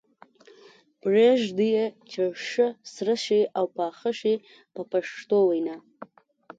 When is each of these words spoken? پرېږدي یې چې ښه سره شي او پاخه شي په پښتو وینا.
پرېږدي 1.01 1.67
یې 1.75 1.85
چې 2.11 2.23
ښه 2.47 2.67
سره 2.93 3.15
شي 3.25 3.41
او 3.57 3.65
پاخه 3.77 4.11
شي 4.19 4.33
په 4.73 4.81
پښتو 4.91 5.37
وینا. 5.49 5.77